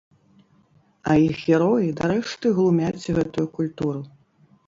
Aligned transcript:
А 1.09 1.17
іх 1.25 1.37
героі 1.49 1.89
дарэшты 2.01 2.53
глумяць 2.61 3.09
гэтую 3.17 3.47
культуру. 3.59 4.01